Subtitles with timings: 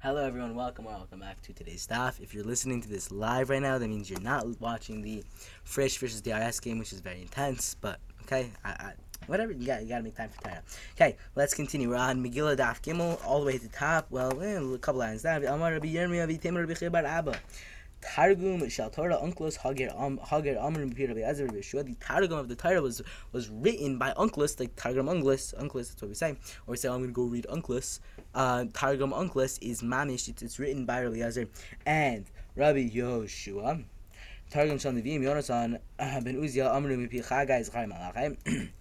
[0.00, 0.54] Hello, everyone.
[0.54, 2.20] Welcome or welcome back to today's Daf.
[2.20, 5.24] If you're listening to this live right now, that means you're not watching the
[5.64, 7.74] Frisch versus DRS game, which is very intense.
[7.74, 8.92] But okay, I, I,
[9.26, 10.62] whatever you got, you got to make time for Torah.
[10.94, 11.88] Okay, let's continue.
[11.88, 14.06] We're on Megillah Daf Gimel, all the way to the top.
[14.08, 15.44] Well, eh, a couple lines down.
[15.44, 17.34] Amar Rabbi Yirmiyah, Rabbi Abba.
[18.00, 19.90] Targum Shal Torah Unclus Hager
[20.24, 21.84] Hager Amr Ezra Yeshua.
[21.84, 25.54] The Targum of the Torah was was written by Unclus, like Targum Unclus.
[25.54, 26.30] Unclus, that's what we say.
[26.66, 28.00] Or we say, I'm going to go read Unclus.
[28.34, 30.28] Uh, Targum Unclus is Mamish.
[30.28, 31.46] It's, it's written by Rabbi Ezra
[31.86, 33.84] and Rabbi Yoshua.
[34.50, 35.78] Targum Shal Nevi'im Yonasan
[36.24, 38.70] Ben Uziel Amr Mipi Chagai Zchar Malachim.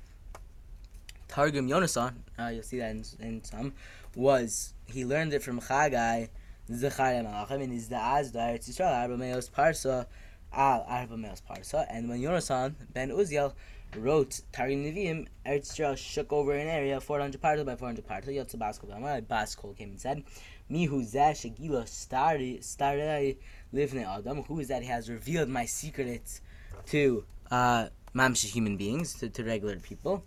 [1.28, 3.73] Targum Yonasan, uh, you'll see that in, in some,
[4.16, 6.30] was he learned it from Chagai.
[6.72, 10.06] Zechariah Malachim and is the Azda Eretz Yisrael Arba Meos Parsa
[10.54, 11.86] Al Arba Meos Parsa.
[11.90, 13.54] And when Yonasan ben Uziel
[13.96, 18.58] wrote Targum Nevi'im Eretz Yisrael shook over an area 400 parsa by 400 parsa Yotze
[18.58, 20.24] Baskol Bama Baskol came and said
[20.70, 23.38] Mihu Zeh Shegila Stari
[23.74, 24.44] Livne Adam.
[24.44, 24.81] Who is that?
[24.81, 26.42] He has revealed my secrets
[26.88, 30.24] to uh mamsh human beings to, to regular people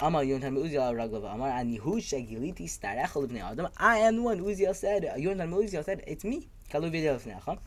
[0.00, 3.68] Amar Yonatan Uziel Raglav Amar and Yehusha Giliti Livnei Adam.
[3.76, 4.40] I am the one.
[4.40, 5.04] Uziel said.
[5.16, 7.58] Yonatan Uziel said, "It's me." Kalu Videl.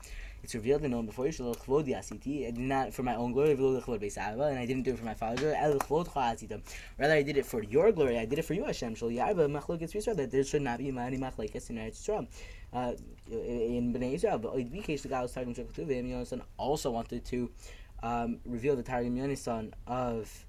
[0.43, 1.31] It's revealed and known before you.
[1.31, 2.47] Chvod Yasiti.
[2.47, 3.55] I did not for my own glory.
[3.55, 5.55] V'lo Chvod Beisava, and I didn't do it for my father's glory.
[5.55, 6.61] El Chvod Chasita.
[6.99, 8.19] Rather, I did it for your glory.
[8.19, 8.95] I did it for you, Hashem.
[8.95, 10.17] Shal Yarba Machlokes Yisrael.
[10.17, 12.27] That there should not be many Machlokes in Eretz Yisrael.
[12.73, 12.91] Uh,
[13.31, 17.49] in Bnei Yisrael, but case the guy was talking to Ketuvim, Yonasan also wanted to
[18.03, 20.45] um, reveal the Targum Yonasan of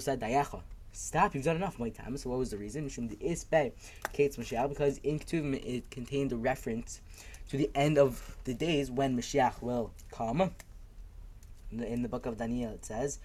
[0.00, 0.62] Said, Dayacha.
[0.92, 2.16] Stop, you've done enough, my time.
[2.16, 2.84] So what was the reason?
[2.84, 3.18] Because in
[5.18, 7.00] Ketuvim it contained a reference
[7.50, 10.40] to the end of the days when Mashiach will come.
[11.70, 13.20] In the, in the book of Daniel it says.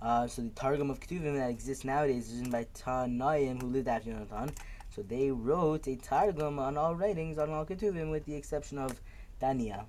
[0.00, 3.88] Uh, so the Targum of Ketuvim that exists nowadays is written by Tanaim who lived
[3.88, 4.56] after Yonatan.
[4.90, 9.00] So they wrote a Targum on all writings on all Ketuvim with the exception of
[9.40, 9.88] Daniel.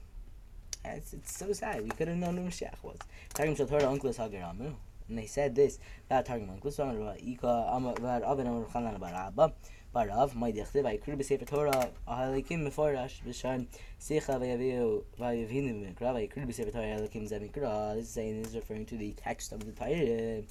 [0.86, 1.84] It's, it's so sad.
[1.84, 2.98] We could have known who Mashiach was.
[3.34, 4.74] Targum Shal Torah Unclus Hageramu.
[5.08, 9.54] And they said this, that Targum Unclus Ika um, Amar Abin Amar Chanan Bar Abba.
[9.94, 13.66] Barav, my dichtiv, I could be Sefer Torah, Ahalikim Meforash, Bishan,
[14.00, 17.96] Secha Vayaviu, Vayavinu Mikra, I could be Sefer Torah, Ahalikim Zemikra.
[17.96, 20.44] This saying is referring to the text of the Torah.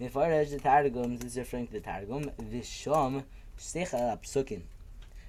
[0.00, 2.30] Meforash, the Targum, this is referring to the Targum.
[2.40, 3.24] Visham,
[3.58, 4.62] Secha Psukim.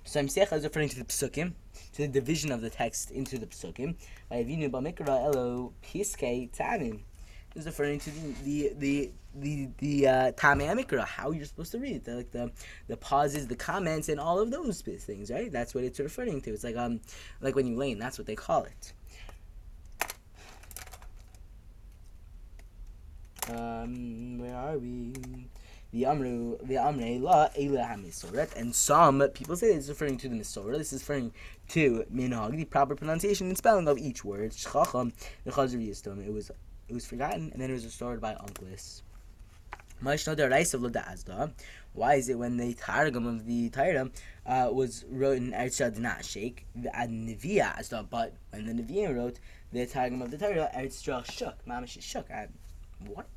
[0.10, 1.54] So I'm Secha is referring to the Psukim,
[1.94, 3.94] to the division of the text into the Psukim.
[4.32, 7.02] Vayavinu Bamikra, Elo, Piske, Tamim
[7.54, 12.06] is referring to the the the the, the uh, how you're supposed to read it,
[12.06, 12.52] the, like the
[12.88, 15.52] the pauses, the comments, and all of those things, right?
[15.52, 16.54] That's what it's referring to.
[16.54, 17.02] It's like um
[17.40, 18.94] like when you lane, that's what they call it.
[23.48, 25.14] Um, where are we?
[28.56, 30.78] And some people say it's referring to the Misorah.
[30.78, 31.34] This is referring
[31.70, 34.54] to Minhag, the proper pronunciation and spelling of each word.
[34.54, 36.52] It was
[36.88, 39.02] it was forgotten and then it was restored by Unclus.
[41.94, 44.10] Why is it when the Targum of the Torah
[44.46, 47.36] uh, was written, Eretz did not shake, but when
[48.66, 49.40] the Nevi'ah wrote
[49.74, 51.66] the Targum of the Torah, Eretz shook.
[51.68, 52.30] Mamash shook.
[53.08, 53.28] What?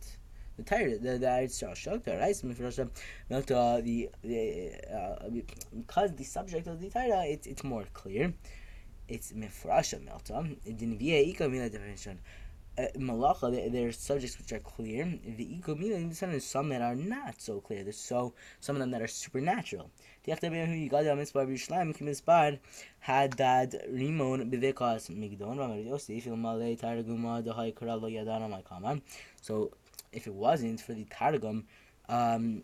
[0.64, 2.04] The Torah, the, the Eretz.
[2.04, 2.88] The Reis Mifrosha,
[3.28, 5.28] the the uh,
[5.76, 8.34] because the subject of the Torah, it's it's more clear.
[9.08, 10.56] It's Mifrasha Melta.
[10.64, 12.18] The Nevi'ah Ika Mila definition
[12.78, 15.04] uh, malacha, are subjects which are clear.
[15.04, 17.82] The ekomila, there's some that are not so clear.
[17.82, 19.90] There's so some of them that are supernatural.
[20.26, 20.52] Hadad
[23.92, 29.02] Rimon Bivekas Migdon Yosef Ilmale Targuma Dahai Karalo Yadana Maikaman.
[29.40, 29.72] So
[30.12, 31.64] if it wasn't for the Targum
[32.08, 32.62] um,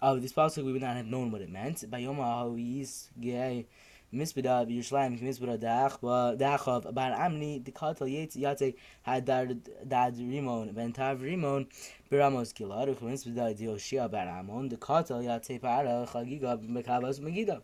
[0.00, 1.78] of this passage, we would not have known what it meant.
[1.90, 3.66] Bayoma Hawiz Gay
[4.12, 11.66] Mispida Yerushalayim Mispida Da'achav Bar Amni Dikatal Yetz Yate had Dad Rimon Ben Tav Rimon
[12.10, 17.62] Biramos Gilad Mispida Dioshia Bar Amon Dikatal Yate Para Chagiga Mekavas Megida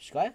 [0.00, 0.32] Shkayach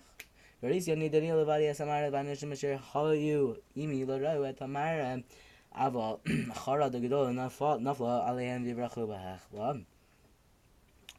[0.61, 5.23] Veris Yani Daniel Levadi Asamara Banish Masher Hayu Imi Larayu Et
[5.75, 9.85] Chara the Gedol Nafla Nafla Alehem Dibrachu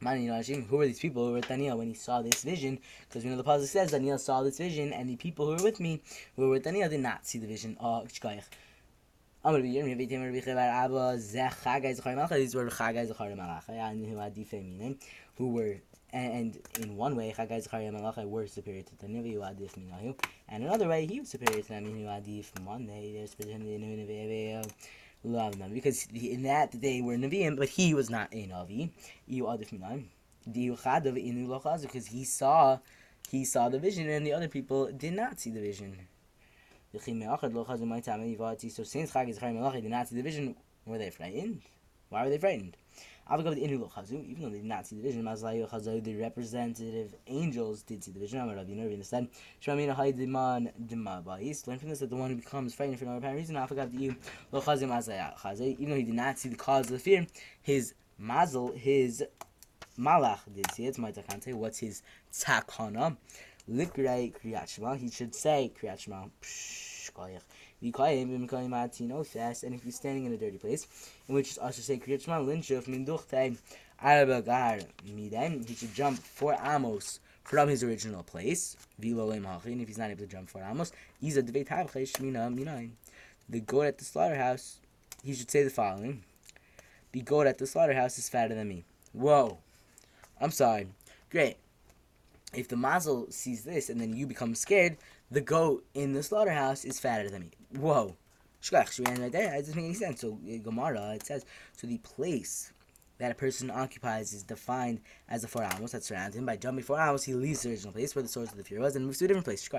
[0.03, 1.23] who were these people?
[1.23, 1.77] Who were with Daniel?
[1.77, 2.79] When he saw this vision?
[3.07, 5.63] Because we know the pasuk says Daniel saw this vision, and the people who were
[5.63, 6.01] with me,
[6.35, 7.77] who were with Daniel, did not see the vision.
[7.79, 8.19] Oh, These
[12.55, 12.69] were
[15.37, 15.77] who were
[16.13, 20.15] and, in one way, Chagai Zechariah Malachai were superior to Daniel, Adif Minahu,
[20.47, 23.35] and another way, he was superior to them, Adif Monday, there's
[25.23, 28.89] love them because in that they were Nevi'im, but he was not a Navi.
[29.25, 30.05] You adif minayim.
[31.81, 32.79] because he saw
[33.29, 35.97] he saw the vision and the other people did not see the vision.
[36.91, 37.19] So since
[39.11, 40.55] Chag is did not see the vision,
[40.85, 41.61] were they frightened?
[42.09, 42.77] Why were they frightened?
[43.31, 48.49] Even though they did not see the vision, the representative angels did see the vision.
[48.49, 49.27] Instead,
[49.65, 49.89] learn
[51.79, 54.17] from this that the one who becomes frightened for no apparent reason, ah, even
[55.89, 57.25] though he did not see the cause of the fear,
[57.61, 59.23] his mazel, his
[59.97, 60.97] malach did see it.
[60.97, 63.15] My takante, what's his takana?
[63.69, 64.95] Likrei kriyat shema.
[64.95, 66.25] He should say kriyat shema.
[67.91, 70.87] Fast, and if he's standing in a dirty place,
[71.27, 73.57] in which is also say kriyat shema linshuf minduchtei
[74.01, 78.77] arabagar midem, he should jump four amos from his original place.
[79.01, 81.59] And if he's not able to jump four amos, he's a The
[83.65, 84.79] goat at the slaughterhouse,
[85.23, 86.23] he should say the following:
[87.11, 88.85] The goat at the slaughterhouse is fatter than me.
[89.11, 89.57] Whoa.
[90.39, 90.87] I'm sorry.
[91.29, 91.57] Great.
[92.53, 94.97] If the mazel sees this and then you become scared,
[95.31, 97.51] the goat in the slaughterhouse is fatter than me.
[97.77, 98.15] Whoa.
[99.33, 100.21] That doesn't make any sense.
[100.21, 102.71] So, eh, Gemara, it says, so the place
[103.17, 106.45] that a person occupies is defined as the four amos that surround him.
[106.45, 108.79] By jumping four amos, he leaves the original place where the source of the fear
[108.79, 109.69] was and moves to a different place.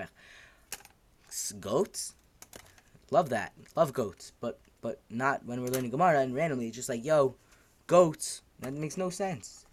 [1.60, 2.14] Goats?
[3.10, 3.52] Love that.
[3.74, 4.32] Love goats.
[4.40, 7.36] But but not when we're learning Gemara and randomly, it's just like, yo,
[7.86, 8.42] goats.
[8.60, 9.66] That makes no sense.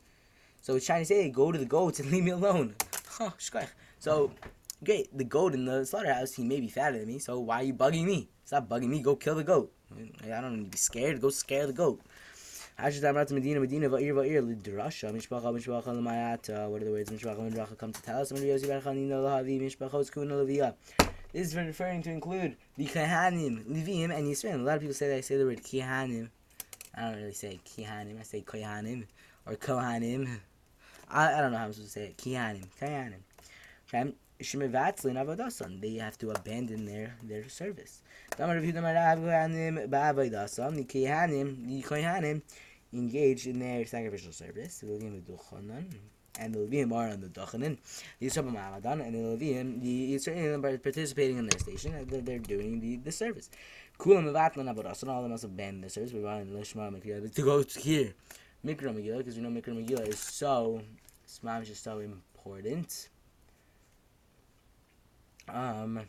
[0.61, 2.75] So it's trying to say, go to the goats and leave me alone.
[3.99, 4.31] So,
[4.83, 7.63] great, the goat in the slaughterhouse, he may be fatter than me, so why are
[7.63, 8.29] you bugging me?
[8.45, 9.71] Stop bugging me, go kill the goat.
[10.23, 12.01] I don't need to be scared, go scare the goat.
[12.77, 13.13] What are the
[16.91, 17.09] words?
[17.77, 18.29] Come to tell us.
[21.33, 24.55] This is referring to include the Kahanim, Levim, and Yisrael.
[24.55, 26.29] A lot of people say that I say the word Kihanim.
[26.93, 29.05] I don't really say Kihanim, I say Kohanim
[29.45, 30.39] or Kohanim.
[31.09, 32.17] I, I don't know how I'm supposed to say it.
[32.17, 32.67] Kianim.
[32.81, 34.13] Kianim.
[34.41, 38.01] They have to abandon their, their service.
[42.93, 44.83] Engage in their sacrificial service.
[46.39, 47.27] And the Levim are on the.
[47.27, 47.41] The
[48.29, 52.05] Ma'amadan and the Levim, the Yisraelim are participating in their station.
[52.07, 53.49] They're, they're doing the, the service.
[53.99, 56.11] Kulam Mevatlan Avodas, all of them must abandon their service.
[56.11, 58.13] To go here.
[58.65, 60.81] Mikra Megillah, because we know Mikra Megillah is so,
[61.27, 63.09] Smam is so important.
[65.49, 66.01] Um,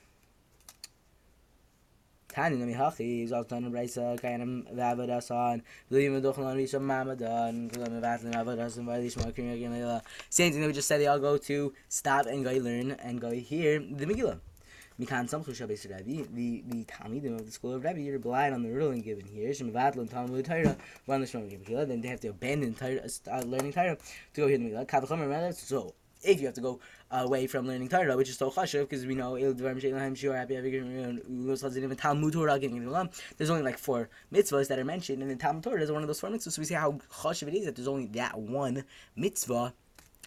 [2.28, 8.00] Tani Nami Hachi is also done in Brisa, Kayanam Vavadasan, William Duchlan, Risha Mamadan, Kulam
[8.00, 10.02] Vatlin Vavadasan, Vadishma Mikra Megillah.
[10.30, 13.20] Same thing that we just said, they all go to stop and go learn and
[13.20, 14.38] go hear the Megillah.
[14.98, 18.62] Mikan Samchu Shabbos Rebbe, the the Talmidim of the school of Rebbe, you're blind on
[18.62, 19.50] the ruling given here.
[19.50, 20.76] Shemavatl and Talmud Torah,
[21.06, 23.96] one the Shemam Megillah, then they have to abandon Torah, uh, learning Torah
[24.34, 24.86] to go hear the Megillah.
[24.86, 26.80] Kavachomer So if you have to go
[27.10, 29.60] away from learning Torah, which is so chashuv, because we know there's
[33.50, 36.20] only like four mitzvahs that are mentioned, and the Talmud Torah is one of those
[36.20, 36.52] four mitzvahs.
[36.52, 38.84] So we see how chashuv it is that there's only that one
[39.16, 39.74] mitzvah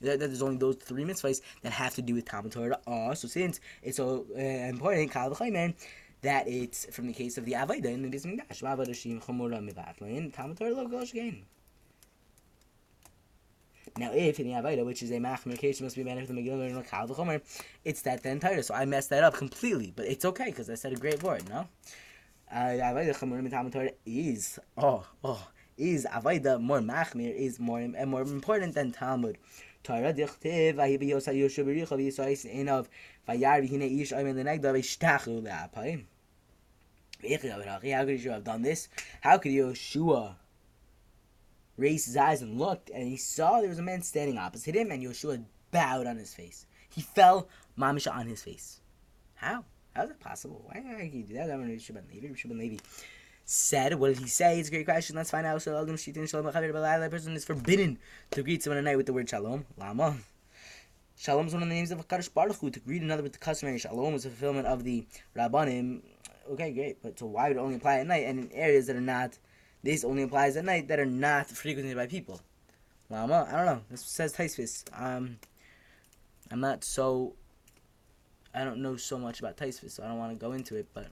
[0.02, 2.80] that, there's only those three mitzvahs that have to do with Talmud Torah.
[2.86, 5.12] Uh, so since it's so uh, important,
[6.22, 8.64] that it's from the case of the Avaida in the Beis Mikdash.
[8.64, 11.46] Avodah Shim Chomura Mivatlin Talmud Torah Lo Again.
[13.98, 16.44] Now, if in the Avaida, which is a machmir case, must be managed with the
[16.44, 17.42] Megillah or Kal V'chomer,
[17.86, 18.62] it's that the entire.
[18.62, 21.48] So I messed that up completely, but it's okay because I said a great word.
[21.48, 21.68] No,
[22.52, 25.48] uh, Avaida Chomura Talmud Torah is oh oh
[25.78, 29.38] is Avaida more machmir is more and more important than Talmud.
[29.82, 32.88] Torah dichtiv bericha v'yisais enav
[33.30, 36.04] vayar v'hine ish le'apayim.
[37.22, 38.90] How could Yeshua have done this?
[39.22, 40.36] How could Yeshua
[41.78, 44.92] raise his eyes and looked and he saw there was a man standing opposite him
[44.92, 46.66] and Yeshua bowed on his face.
[46.90, 48.80] He fell mamisha on his face.
[49.36, 49.66] How?
[49.96, 50.62] How is that possible?
[50.66, 51.52] Why did he do that?
[51.52, 52.78] I'm Rabbi Shimon Levi Shabbat Levi
[53.46, 53.94] said.
[53.94, 54.60] What did he say?
[54.60, 55.16] It's a great question.
[55.16, 55.62] Let's find out.
[55.62, 57.98] So, that person is forbidden
[58.32, 59.66] to greet someone at night with the word shalom.
[59.78, 60.18] Lama.
[61.18, 62.70] Shalom is one of the names of Hakadosh Baruch Hu.
[62.72, 65.06] To greet another with the customary shalom is a fulfillment of the
[65.36, 66.02] rabbanim.
[66.52, 67.02] Okay, great.
[67.02, 69.38] But so why would it only apply at night and in areas that are not?
[69.86, 72.42] This only applies at night that are not frequented by people.
[73.12, 73.48] Lama.
[73.48, 73.82] I don't know.
[73.92, 74.84] This says Taisvis.
[74.92, 75.38] Um,
[76.50, 77.34] I'm not so.
[78.52, 80.88] I don't know so much about Taisvis, so I don't want to go into it.
[80.92, 81.10] But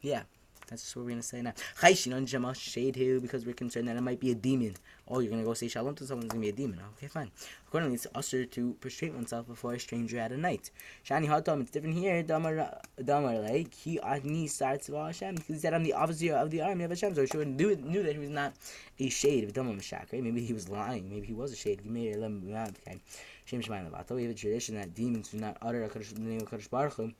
[0.00, 0.22] yeah.
[0.68, 1.52] That's what we're gonna say now.
[1.80, 4.74] Chayshin Jama shade who because we're concerned that it might be a demon.
[5.08, 6.80] Oh, you're gonna go say shalom to someone who's gonna be a demon.
[6.96, 7.30] Okay, fine.
[7.68, 10.70] Accordingly, it's usher to prostrate oneself before a stranger at a night.
[11.06, 12.22] Shani Hatam, it's different here.
[12.22, 16.84] Damar like he Agni of Hashem because he said I'm the officer of the army
[16.84, 17.14] of Hashem.
[17.14, 18.54] So Shua knew knew that he was not
[18.98, 20.22] a shade of Damar Mashak, right?
[20.22, 21.10] Maybe he was lying.
[21.10, 21.80] Maybe he was a shade.
[21.82, 23.00] He made a okay.
[23.44, 24.16] Shem Shemayim Lavato.
[24.16, 27.14] We have a tradition that demons do not utter the name of Kadosh Baruch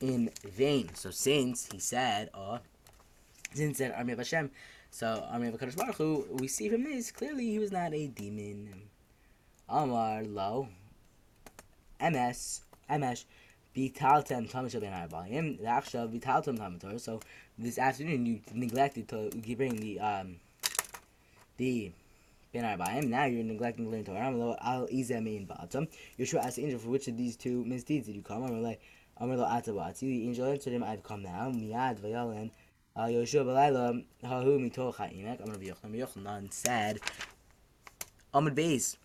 [0.00, 0.94] in vain.
[0.94, 2.58] So since he said, uh,
[3.54, 4.50] since said army of Hashem,
[4.90, 8.06] so army of Kadosh Baruch Hu, we see from this clearly he was not a
[8.06, 8.82] demon.
[9.68, 10.68] Amar lo,
[12.00, 13.24] ms ms
[13.76, 15.64] vitaltem tamash ben arbaim.
[15.64, 17.00] Actually, vitaltem tamator.
[17.00, 17.20] So
[17.58, 20.36] this afternoon you neglected to bring the um
[21.56, 21.90] the
[22.52, 23.08] ben arbaim.
[23.08, 24.28] Now you're neglecting to learn Torah.
[24.28, 25.88] Amar al izamein ba'atam.
[26.18, 28.44] Yeshua asked the angel for which of these two misdeeds did you come?
[28.44, 28.80] Amar like
[29.18, 30.00] Amar lo atabati.
[30.00, 31.50] The angel answered him, I've come now.
[31.50, 32.00] Miad
[32.96, 33.22] Uh, vayalen.
[33.22, 36.98] Yoshua Balayla, Hahu Mitoch Ha'imek, Amar Yochanan, Yochanan said,
[38.32, 38.96] Amad Beis,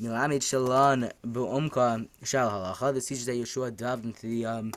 [0.00, 2.92] Milamid Shalon Bu'umka Shal Halacha.
[2.94, 4.72] This teaches that Yeshua delved into the um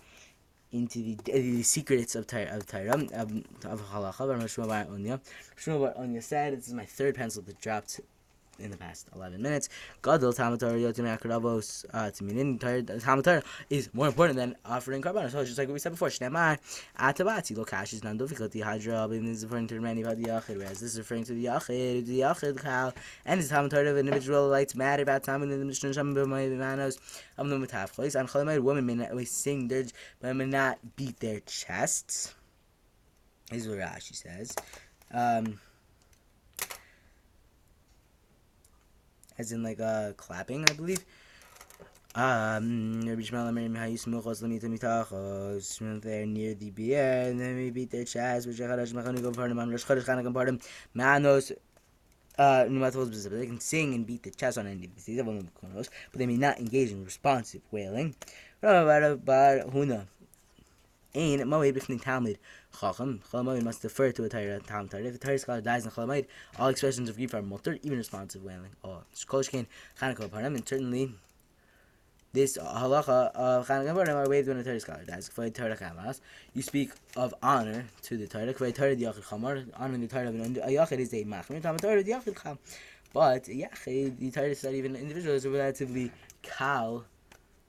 [0.72, 4.18] into the, uh, the secrets of Torah of Torah of, um, of Halacha.
[4.20, 5.20] But Shmuel Bar Onya,
[5.58, 8.02] Shmuel Bar Onya said, "This is my third pencil that dropped
[8.60, 9.70] in the past 11 minutes.
[10.02, 15.30] Gadol Tamatar Yotim Akrabos uh, Timinin Tamatar is more important than offering carbon.
[15.30, 16.60] So just like we said before, Shnemar
[17.00, 18.62] Atabati Lokash is difficulty.
[18.62, 22.06] Hydra is referring to many about the Yachid, whereas this is referring to the Yachid,
[22.06, 22.94] the Yachid Kal,
[23.26, 26.98] and the Tamatar of individual lights matter about time in the Mishnah Shem B'Manos
[27.38, 28.20] of the Matafchois.
[28.20, 29.86] And Cholamayid women may not always sing their,
[30.22, 32.34] but may not beat their chests.
[33.52, 34.56] Is what Rashi says.
[35.12, 35.60] Um,
[39.38, 41.06] as in like uh clapping, I believe.
[42.16, 43.16] Um, there
[46.28, 48.60] near the beer, and then we beat their chest, which
[50.94, 51.52] Manos,
[52.38, 56.38] uh, they can sing and beat the chest on any of these, but they may
[56.38, 58.16] not engage in responsive wailing.
[61.16, 62.40] Ain Moed Bifnei Talmud
[62.80, 63.22] Chacham.
[63.32, 64.96] Chalamoid must defer to a Torah Talmud.
[64.96, 66.26] If a Torah scholar dies in Chalamoid,
[66.58, 68.72] all expressions of grief are mutter, even responsive wailing.
[68.84, 69.68] Oh, Kolshkin
[70.00, 71.14] Chanukah Param, and certainly
[72.32, 75.30] this halacha of Chanukah Param are waived when a Torah scholar dies.
[75.30, 76.20] For Torah Chamas,
[76.56, 78.52] you speak of honor to the Torah.
[78.52, 81.62] For Torah the Yachid Chamar, honor the Torah of a Yachid is a Machmir.
[81.62, 82.58] Talmud Torah the Yachid Cham.
[83.14, 87.06] But Yachid, the Torah is not even individual, is relatively kal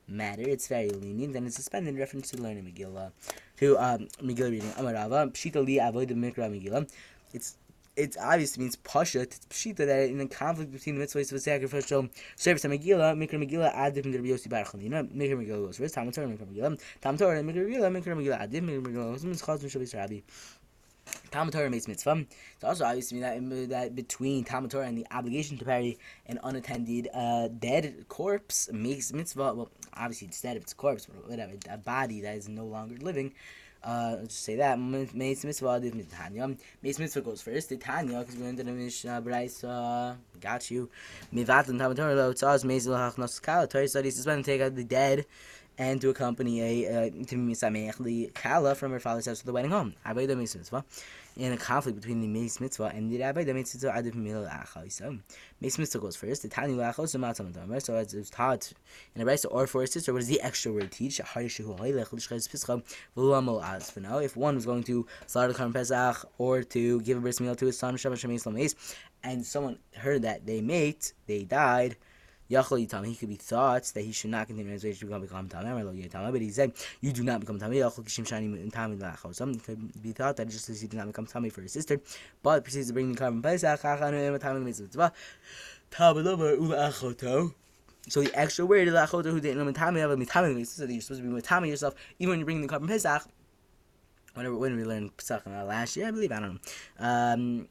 [0.08, 0.42] matter.
[0.42, 3.12] It's very lenient, and it's suspended in reference to learning Megillah,
[3.58, 4.70] to um, Megillah reading.
[4.72, 6.90] Amarava Pshita li avoid the Mikra Megillah.
[7.32, 7.56] It's
[7.96, 9.20] it obviously means pasha.
[9.20, 13.16] It's pshita that in a conflict between the mitzvahs of a sacrificial service and Megillah,
[13.16, 14.64] Mikra Megillah from the Rabbi Yossi Bar.
[14.64, 15.94] Mikra Megillah goes first.
[15.94, 16.80] Tam Torah Mikra Megillah.
[17.00, 18.02] Tam Torah Mikra Megillah.
[18.02, 18.62] Mikra Megillah added.
[18.62, 20.20] Mikra Megillah goes means chaz mishavis Rabbi.
[21.30, 22.24] Talmud Torah makes mitzvah.
[22.54, 25.98] It's also obvious to me that, that between Talmud Torah and the obligation to bury
[26.26, 29.54] an unattended uh, dead corpse makes mitzvah.
[29.54, 32.64] Well, obviously it's dead if it's a corpse, but whatever, a body that is no
[32.64, 33.32] longer living.
[33.84, 35.78] Uh, let's just say that makes Mitzvah
[36.10, 36.56] Tanya.
[36.82, 37.68] Meis Mitzvah goes first.
[37.68, 40.16] The Tanya, because we learned in the Mishnah Brayso.
[40.40, 40.88] Got you.
[41.34, 42.34] Mivat and Talmud Torah.
[42.42, 43.66] Always Meis Lachnos Kala.
[43.66, 45.26] Torah studies is when take out the dead
[45.78, 49.70] and to accompany a uh, misamech the kala from her father's house to the wedding
[49.70, 49.94] home.
[50.06, 50.84] Avodah mitzvah
[51.36, 52.28] in a conflict between the
[52.60, 54.48] Mitzvah and the the Mitzvah Adif Mil
[54.88, 55.18] So,
[55.60, 56.42] Meis Mitzvah goes first.
[56.42, 57.80] The Tani Lachos Matam Damer.
[57.80, 58.72] So, as it's taught
[59.14, 61.20] in a Brisa or for a sister, what does the extra word teach?
[61.20, 61.36] If
[64.36, 67.66] one was going to slaughter the Karm Pesach or to give a bris meal to
[67.66, 67.98] his son,
[69.24, 71.96] and someone heard that they mate, they died,
[72.50, 75.48] Yachol Yitam, he could be thought that he should not continue his way to become
[75.48, 79.36] Tamim, but he said, You do not become Tamim, Yachol Kishim Shani in Tamim Lachos.
[79.36, 82.00] Some could be thought that just as he did not become Tamim for his sister,
[82.42, 85.12] but proceeds to bring the korban Pesach, Chachanu, Tamim Mitzvah,
[85.90, 87.54] Tabalova, Ula Achoto.
[88.08, 91.00] So the extra word is Achoto who didn't know Mitami have a Mitami that you're
[91.00, 93.22] supposed to be Mitami yourself, even when you're bringing the korban Pesach.
[94.34, 96.60] Whenever, when we learned Pesach last year, I believe, I don't
[97.00, 97.06] know.
[97.06, 97.68] Um,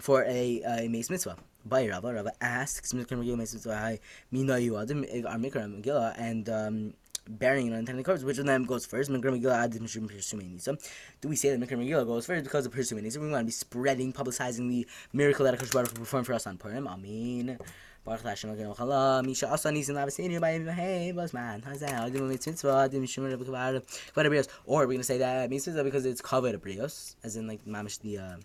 [0.00, 1.36] for a, a Meis Mitzvah
[1.68, 2.14] by Rava.
[2.14, 6.94] Rava asks Megillah Megillah and um,
[7.28, 8.22] burying unintended corpse.
[8.22, 9.10] Which of them goes first?
[9.10, 10.78] Mikra Megillah Adim Shum Pirsumenisa.
[11.20, 13.18] Do we say that Mikra Megillah goes first because of Pirsumenisa?
[13.18, 16.56] We want to be spreading, publicizing the miracle that Akash Baruch performed for us on
[16.56, 16.88] Purim.
[16.88, 17.58] Amen.
[18.04, 23.06] Baruch Hashem Elokeinu Chala Misha Asa Nisim Lavasinu by Hey Bosman Hazel Adim Mitzvah Adim
[23.06, 23.82] Shimon Rebbe Kvar
[24.14, 27.62] Kvar Brios or we're gonna say that mitzvah because it's covered Brios as in like
[27.66, 28.36] mamish the uh,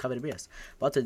[0.00, 0.48] covered brios.
[0.78, 0.96] But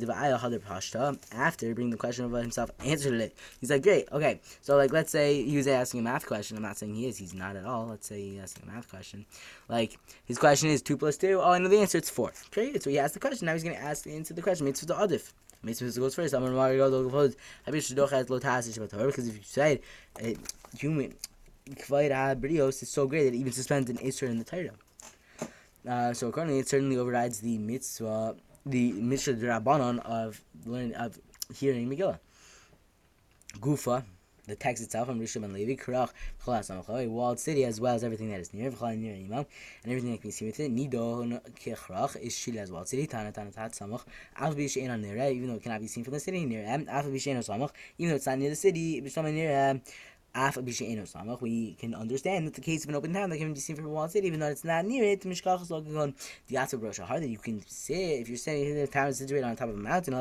[1.32, 3.36] after bringing the question about himself, answered it.
[3.60, 4.40] He's like, great, okay.
[4.62, 6.56] So like, let's say he was asking a math question.
[6.56, 7.18] I'm not saying he is.
[7.18, 7.86] He's not at all.
[7.86, 9.26] Let's say he's asking a math question.
[9.68, 11.40] Like his question is two plus two.
[11.42, 11.98] Oh, I know the answer.
[11.98, 12.32] It's four.
[12.48, 13.46] Okay, So he asked the question.
[13.46, 14.66] Now he's gonna ask the answer to the question.
[14.66, 15.32] Mitzvah the adif.
[15.62, 16.34] Mitzvah goes first.
[16.34, 16.88] I'm because
[19.28, 19.80] if you say
[20.20, 20.38] it,
[20.78, 21.14] human
[21.66, 24.70] Brios is so great that it even suspends an Isser in the Torah.
[25.88, 28.36] Uh, so accordingly, it certainly overrides the mitzvah,
[28.66, 31.18] the mitzvah rabbanon of learning of
[31.54, 32.18] hearing Megillah.
[33.60, 34.04] Gufa,
[34.46, 36.10] the text itself, from Rishon and Levi, Kurach,
[36.44, 39.46] Chalas a walled city, as well as everything that is near, V'chal near Imam,
[39.82, 40.70] and everything that can be seen with it.
[40.70, 41.22] Nido
[41.64, 44.04] Kechrach is Shil as walled city, Tana Tana Tat Samach,
[44.36, 46.86] Alf Bishain on near, even though it cannot be seen from the city near Em,
[46.88, 49.80] Alf Bishain on Samach, even though it's not near the city, Bishama near.
[50.34, 53.86] We can understand that the case of an open town that can be seen from
[53.86, 55.20] a walled city, even though it's not near it.
[55.20, 55.28] The
[57.20, 59.76] that you can see if you're saying in the town is situated on top of
[59.76, 60.14] a mountain.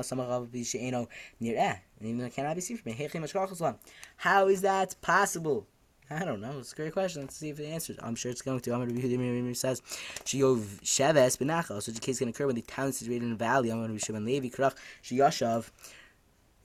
[1.40, 3.76] near even though it cannot be seen from it.
[4.18, 5.68] How is that possible?
[6.10, 6.60] I don't know.
[6.60, 7.22] It's a great question.
[7.22, 7.98] Let's see if it answers.
[8.02, 8.72] I'm sure it's going to.
[8.72, 9.82] I'm going to be who says
[10.26, 11.82] Shiyov Sheves Benachal.
[11.82, 13.72] Such a case can occur when the town is situated in a valley.
[13.72, 15.70] I'm going to be Shimon Levi Krach Shiyashav.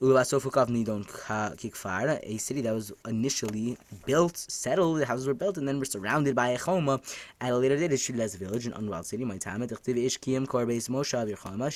[0.01, 5.67] Uluvasofukov Nidon Kikfar, a city that was initially built, settled, the houses were built, and
[5.67, 7.01] then were surrounded by a choma.
[7.41, 9.25] At a later date, it should as a village, an unwild city.
[9.25, 11.69] My time at Ishkiyam Korbeis Moshav Yerchama,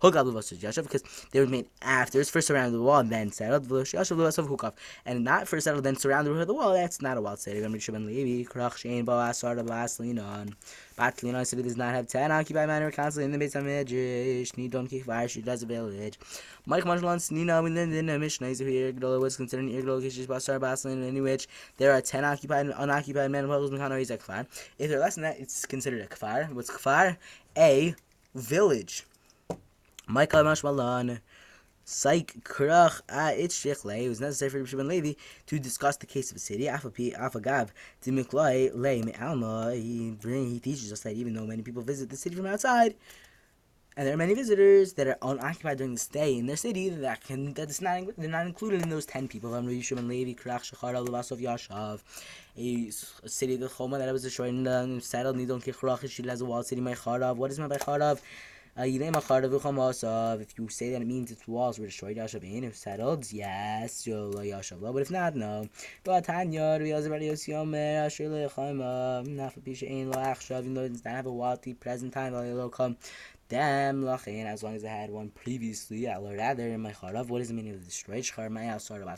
[0.00, 1.02] Hukab because
[1.32, 3.70] they were made after, first surrounded the wall and then settled.
[5.04, 6.72] And not first settled, then surrounded with the wall.
[6.72, 7.58] That's not a wild city.
[7.58, 10.54] Remember Shaban Levi, Krach Shane Boas Sarda.
[11.00, 14.52] Batlina city does not have ten occupied manor constantly in the base of Midrash.
[14.52, 16.18] Nidon Kikvar, she does a village.
[16.66, 18.92] Mike Marshall Nina within the Mishnah is here.
[18.92, 22.74] Gdola was considered an Irgdol Kishish Basar Baslin, in which there are 10 occupied and
[22.76, 24.46] unoccupied men who Mekano is a Kfar.
[24.78, 26.52] If they're less than that, it's considered a Kfar.
[26.52, 27.16] What's Kfar?
[27.56, 27.94] A
[28.34, 29.06] village.
[30.06, 31.20] Michael Mashmalan.
[31.92, 35.14] Psych Krach It was necessary for Shimon Levi
[35.46, 36.66] to discuss the case of a city.
[36.66, 37.70] Afapi Afagav
[38.00, 39.74] Dimiklai Le Me'alma.
[39.74, 42.94] He he teaches us that even though many people visit the city from outside,
[43.96, 47.24] and there are many visitors that are unoccupied during the stay in their city that
[47.24, 49.52] can that's not they're not included in those ten people.
[49.52, 52.02] I'm Yishum Levi, Krach, Shachar, Levasov, Yashav,
[52.56, 55.36] a, city the Choma that was destroyed and um, settled.
[55.36, 56.80] Nidon Kichrach, she has a walled city.
[56.80, 56.94] My.
[56.94, 58.20] What is my Charav?
[58.76, 64.06] If you say that it means its walls were destroyed, Yashavin, oh, if settled, yes,
[64.06, 65.68] but if not, no.
[66.04, 67.04] But Tanya, even
[70.74, 72.34] though it not a wealthy present time,
[73.50, 77.26] Dam lachin, as long as I had one previously, I learned rather in my charav.
[77.26, 78.22] What is the meaning of destroyed?
[78.22, 79.08] Shchar my sort of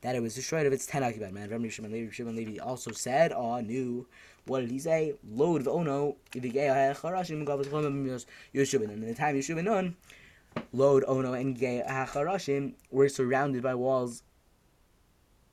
[0.00, 1.50] that it was destroyed if it's ten occupied man.
[1.50, 4.06] Rabbi Shimon Levi, Shimon Levi also said, oh, knew.
[4.46, 5.14] What did he say?
[5.28, 8.24] Load of ono, Yeshuvin.
[8.54, 9.96] And in the time Yeshuvin on,
[10.72, 14.22] load ono and gay harashim were surrounded by walls,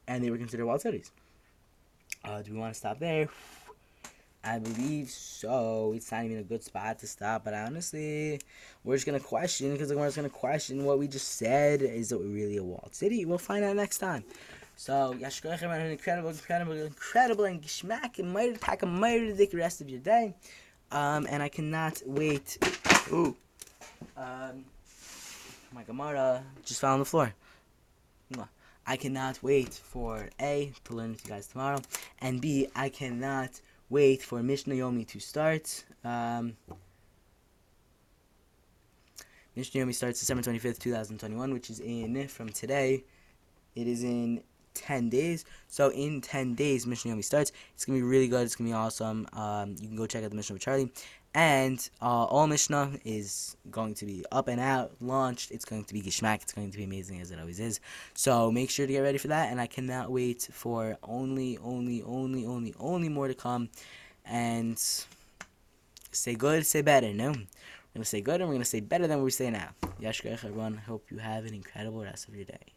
[0.08, 1.12] and they were considered walled cities.
[2.24, 3.30] Uh, do we want to stop there?
[4.44, 5.94] I believe so.
[5.96, 7.44] It's not even a good spot to stop.
[7.44, 8.40] But honestly,
[8.84, 11.82] we're just gonna question because we're just gonna question what we just said.
[11.82, 13.26] Is it really a walled city?
[13.26, 14.24] We'll find out next time.
[14.80, 19.82] So Yashkoichem an incredible, incredible, incredible, and Gishmak and mighty attack a mighty the rest
[19.82, 20.36] of your day.
[20.92, 22.60] Um, and I cannot wait.
[23.12, 23.36] Ooh,
[24.16, 24.66] um,
[25.74, 27.34] my Gemara just fell on the floor.
[28.86, 31.82] I cannot wait for A to learn with you guys tomorrow,
[32.22, 33.60] and B I cannot
[33.90, 35.84] wait for Mishnah Yomi to start.
[36.06, 36.56] Um,
[39.56, 43.04] Mishnah Yomi starts December 25th, 2021, which is in, from today,
[43.76, 44.42] it is in
[44.78, 45.46] 10 days.
[45.68, 47.52] So in 10 days, Mishnah Yomi starts.
[47.74, 48.44] It's going to be really good.
[48.46, 49.28] It's going to be awesome.
[49.34, 50.92] Um, you can go check out the Mishnah with Charlie.
[51.34, 55.52] And uh, all Mishnah is going to be up and out, launched.
[55.52, 56.42] It's going to be Gishmak.
[56.42, 57.80] It's going to be amazing as it always is.
[58.16, 59.52] So make sure to get ready for that.
[59.52, 63.70] And I cannot wait for only, only, only, only, only more to come.
[64.26, 64.80] And
[66.12, 67.28] say good, say better, no?
[67.28, 67.46] We're going
[68.04, 69.70] to say good and we're going to say better than we say now.
[70.02, 70.78] Yashkar everyone.
[70.78, 72.77] Hope you have an incredible rest of your day.